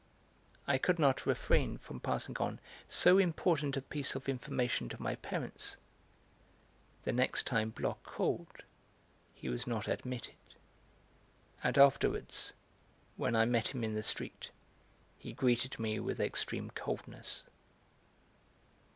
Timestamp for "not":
0.97-1.27, 9.67-9.87